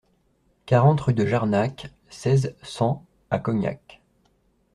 quarante 0.65 0.99
rue 1.01 1.13
de 1.13 1.27
Jarnac, 1.27 1.91
seize, 2.09 2.55
cent 2.63 3.05
à 3.29 3.37
Cognac 3.37 4.01